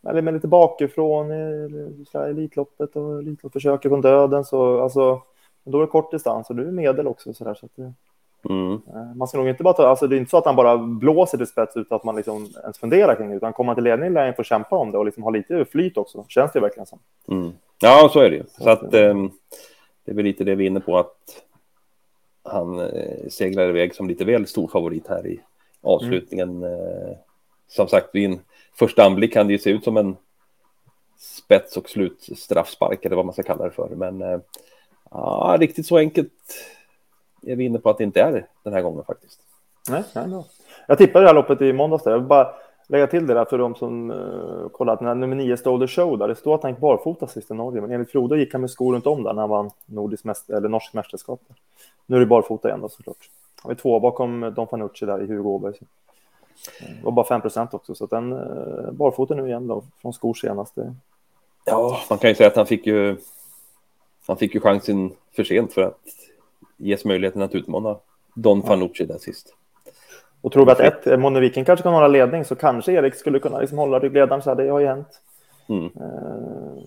eller 0.10 0.22
med 0.22 0.34
lite 0.34 0.48
bakifrån 0.48 1.31
i 1.31 2.05
Elitloppet 2.13 2.95
och 2.95 3.19
Elitloppsförsöket 3.19 3.89
från 3.89 4.01
döden 4.01 4.45
så 4.45 4.81
alltså. 4.81 5.22
Då 5.63 5.77
är 5.77 5.81
det 5.81 5.88
kort 5.88 6.12
distans 6.12 6.50
och 6.50 6.55
du 6.55 6.67
är 6.67 6.72
medel 6.72 7.07
också 7.07 7.34
så 7.34 7.43
där 7.43 7.53
så 7.53 7.65
att 7.65 7.72
det, 7.75 7.93
Mm. 8.49 8.73
Eh, 8.73 9.15
man 9.15 9.27
ska 9.27 9.37
nog 9.37 9.47
inte 9.47 9.63
bara 9.63 9.73
ta, 9.73 9.87
alltså 9.87 10.07
det 10.07 10.15
är 10.15 10.17
inte 10.17 10.29
så 10.29 10.37
att 10.37 10.45
han 10.45 10.55
bara 10.55 10.77
blåser 10.77 11.37
till 11.37 11.47
spets 11.47 11.77
utan 11.77 11.95
att 11.95 12.03
man 12.03 12.15
liksom 12.15 12.47
ens 12.61 12.77
funderar 12.77 13.15
kring 13.15 13.29
det, 13.29 13.35
utan 13.35 13.53
kommer 13.53 13.65
man 13.65 13.75
till 13.75 13.83
ledning 13.83 14.13
lär 14.13 14.25
han 14.25 14.33
få 14.33 14.43
kämpa 14.43 14.75
om 14.75 14.91
det 14.91 14.97
och 14.97 15.05
liksom 15.05 15.23
ha 15.23 15.29
lite 15.29 15.65
flyt 15.65 15.97
också, 15.97 16.25
känns 16.27 16.51
det 16.51 16.59
verkligen 16.59 16.85
som. 16.85 16.99
Mm. 17.27 17.51
Ja, 17.79 18.09
så 18.13 18.19
är 18.19 18.29
det 18.29 18.35
ju. 18.35 18.43
Så 18.59 18.69
att 18.69 18.83
eh, 18.83 18.89
det 20.05 20.11
är 20.11 20.15
väl 20.15 20.25
lite 20.25 20.43
det 20.43 20.55
vi 20.55 20.63
är 20.63 20.67
inne 20.67 20.79
på 20.79 20.97
att 20.97 21.43
han 22.43 22.79
eh, 22.79 23.27
seglar 23.29 23.69
iväg 23.69 23.95
som 23.95 24.07
lite 24.07 24.25
väl 24.25 24.47
stor 24.47 24.67
favorit 24.67 25.07
här 25.07 25.27
i 25.27 25.39
avslutningen. 25.81 26.63
Mm. 26.63 26.73
Eh, 26.73 27.15
som 27.67 27.87
sagt, 27.87 28.09
vid 28.13 28.25
en 28.25 28.39
första 28.73 29.03
anblick 29.03 29.33
kan 29.33 29.47
det 29.47 29.53
ju 29.53 29.59
se 29.59 29.69
ut 29.69 29.83
som 29.83 29.97
en 29.97 30.15
spets 31.17 31.77
och 31.77 31.89
slut 31.89 32.29
straffspark 32.37 33.05
eller 33.05 33.15
vad 33.15 33.25
man 33.25 33.33
ska 33.33 33.43
kalla 33.43 33.65
det 33.65 33.71
för, 33.71 33.89
men 33.89 34.41
ja, 35.11 35.57
riktigt 35.59 35.85
så 35.85 35.97
enkelt 35.97 36.31
är 37.45 37.55
vi 37.55 37.63
inne 37.65 37.79
på 37.79 37.89
att 37.89 37.97
det 37.97 38.03
inte 38.03 38.21
är 38.21 38.47
den 38.63 38.73
här 38.73 38.81
gången 38.81 39.03
faktiskt. 39.03 39.39
Nej, 39.89 40.03
nej, 40.15 40.27
nej. 40.27 40.43
Jag 40.87 40.97
tippade 40.97 41.25
det 41.25 41.29
här 41.29 41.35
loppet 41.35 41.61
i 41.61 41.73
måndags. 41.73 42.03
Där. 42.03 42.11
Jag 42.11 42.19
vill 42.19 42.27
bara 42.27 42.47
lägga 42.87 43.07
till 43.07 43.27
det 43.27 43.33
där 43.33 43.45
för 43.45 43.57
de 43.57 43.75
som 43.75 44.11
uh, 44.11 44.69
kollat. 44.69 45.01
När 45.01 45.15
nummer 45.15 45.35
9 45.35 45.57
Stole 45.57 45.87
the 45.87 45.93
Show, 45.93 46.17
där 46.17 46.27
det 46.27 46.35
står 46.35 46.55
att 46.55 46.63
han 46.63 46.71
gick 46.71 46.79
barfota 46.79 47.27
sist 47.27 47.51
i 47.51 47.53
Norge, 47.53 47.81
men 47.81 47.91
enligt 47.91 48.11
Frodo 48.11 48.35
gick 48.35 48.53
han 48.53 48.61
med 48.61 48.69
skor 48.71 48.93
runt 48.93 49.07
om 49.07 49.23
där 49.23 49.33
när 49.33 49.41
han 49.41 49.49
vann 49.49 49.69
nordisk 49.85 50.23
mäst 50.23 50.49
eller 50.49 50.69
norsk 50.69 50.93
mästerskap. 50.93 51.41
Nu 52.05 52.15
är 52.15 52.19
det 52.19 52.25
barfota 52.25 52.67
igen 52.67 52.81
då 52.81 52.89
såklart. 52.89 53.29
Han 53.61 53.71
är 53.71 53.75
två 53.75 53.99
bakom 53.99 54.53
Don 54.55 54.67
Fanucci 54.67 55.05
där 55.05 55.23
i 55.23 55.27
Hugo 55.27 55.49
Åberg. 55.49 55.73
Det 56.79 57.03
var 57.03 57.11
bara 57.11 57.25
5 57.25 57.41
procent 57.41 57.73
också, 57.73 57.95
så 57.95 58.05
den 58.05 58.33
uh, 58.33 58.91
barfota 58.91 59.35
nu 59.35 59.47
igen 59.47 59.67
då 59.67 59.83
från 60.01 60.13
skor 60.13 60.33
senast. 60.33 60.73
Ja, 61.65 61.97
man 62.09 62.19
kan 62.19 62.29
ju 62.29 62.35
säga 62.35 62.47
att 62.47 62.55
han 62.55 62.65
fick 62.65 62.87
ju 62.87 63.17
han 64.27 64.37
fick 64.37 64.55
ju 64.55 64.61
chansen 64.61 65.11
för 65.35 65.43
sent 65.43 65.73
för 65.73 65.81
att 65.81 65.99
ges 66.77 67.05
möjligheten 67.05 67.41
att 67.41 67.55
utmana 67.55 67.98
Don 68.36 68.63
Fanucci 68.63 69.05
där 69.05 69.17
sist. 69.17 69.55
Och 70.41 70.51
tror 70.51 70.65
vi 70.65 70.72
att 70.72 70.79
ett, 70.79 71.20
Moneviken 71.20 71.65
kanske 71.65 71.84
kan 71.84 71.94
hålla 71.94 72.08
ledning 72.08 72.46
så 72.46 72.55
kanske 72.55 72.91
Erik 72.91 73.15
skulle 73.15 73.39
kunna 73.39 73.60
liksom 73.60 73.77
hålla 73.77 74.00
ryggledaren. 74.00 74.41
Så 74.41 74.50
här, 74.50 74.55
det 74.55 74.70
har 74.70 74.79
ju 74.79 74.88
hänt. 74.88 75.22
Mm. 75.70 75.86
Eh, 75.86 76.84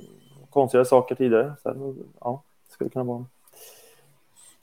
konstiga 0.51 0.85
saker 0.85 1.15
tidigare. 1.15 1.53
Så 1.63 1.69
här, 1.69 1.95
ja, 2.21 2.43
skulle 2.69 2.91
kunna 2.91 3.05
vara. 3.05 3.25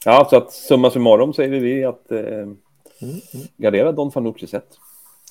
Ja, 0.06 0.28
så 0.30 0.38
att 0.38 0.52
summa 0.52 0.90
summarum 0.90 1.34
säger 1.34 1.60
vi 1.60 1.86
att 1.86 2.12
eh, 2.12 2.20
mm, 2.20 2.58
mm. 3.02 3.48
gardera 3.58 3.92
Don 3.92 4.12
Fanucci 4.12 4.48
sett. 4.48 4.78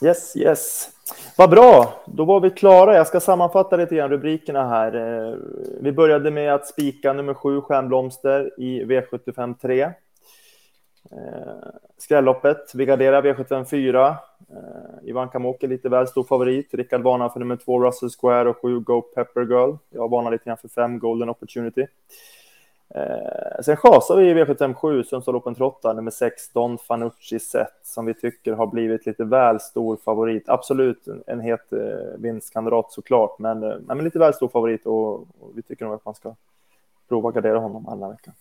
Yes, 0.03 0.37
yes. 0.37 0.91
Vad 1.37 1.51
bra, 1.51 2.03
då 2.07 2.25
var 2.25 2.41
vi 2.41 2.51
klara. 2.51 2.97
Jag 2.97 3.07
ska 3.07 3.21
sammanfatta 3.21 3.77
lite 3.77 3.95
grann 3.95 4.11
rubrikerna 4.11 4.69
här. 4.69 4.95
Eh, 4.95 5.37
vi 5.81 5.93
började 5.93 6.31
med 6.31 6.55
att 6.55 6.67
spika 6.67 7.13
nummer 7.13 7.35
sju, 7.35 7.61
Stjärnblomster, 7.61 8.61
i 8.61 8.85
V75 8.85 9.55
3. 9.63 9.83
Eh, 9.83 9.91
skrälloppet, 11.99 12.75
vi 12.75 12.87
garderar 12.87 13.23
V75 13.23 13.65
4. 13.65 14.17
Ivanka 14.49 15.07
Ivan 15.07 15.29
Kamoke 15.29 15.67
lite 15.67 15.89
väl 15.89 16.07
stor 16.09 16.25
favorit. 16.25 16.75
Rickard 16.75 17.03
varnar 17.03 17.29
för 17.29 17.41
nummer 17.41 17.57
två, 17.57 17.85
Russell 17.85 18.11
Square 18.11 18.49
och 18.49 18.57
sju, 18.63 18.81
Go 18.81 19.01
Pepper 19.01 19.41
Girl. 19.41 19.77
Jag 19.91 20.11
varnar 20.11 20.31
lite 20.31 20.45
grann 20.45 20.57
för 20.57 20.69
fem, 20.69 20.99
Golden 20.99 21.29
Opportunity. 21.29 21.87
Eh, 22.97 23.63
sen 23.63 23.77
chasar 23.77 24.17
vi 24.17 24.31
i 24.31 24.35
V757 24.35 25.03
Sundsvall 25.03 25.37
Open 25.37 25.55
Trotta 25.55 25.93
nummer 25.93 26.11
16 26.11 26.79
Fanucci 26.79 27.39
Set 27.39 27.81
som 27.83 28.07
vi 28.07 28.15
tycker 28.15 28.53
har 28.53 28.67
blivit 28.67 29.07
lite 29.07 29.25
väl 29.25 29.61
stor 29.61 29.97
favorit. 29.97 30.49
Absolut 30.49 31.09
en 31.27 31.41
het 31.41 31.73
eh, 31.73 32.19
vinstkandidat 32.19 32.93
såklart, 32.93 33.39
men, 33.39 33.63
eh, 33.63 33.77
men 33.79 34.05
lite 34.05 34.19
väl 34.19 34.35
stor 34.35 34.49
favorit 34.49 34.87
och, 34.87 35.13
och 35.21 35.51
vi 35.55 35.63
tycker 35.63 35.85
nog 35.85 35.95
att 35.95 36.05
man 36.05 36.15
ska 36.15 36.35
prova 37.09 37.29
att 37.29 37.35
gardera 37.35 37.59
honom 37.59 37.89
alla 37.89 38.09
veckan. 38.09 38.35